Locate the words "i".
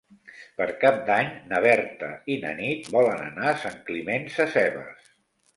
2.37-2.37